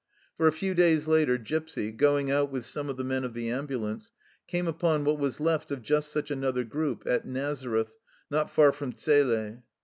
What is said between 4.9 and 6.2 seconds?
what was left of just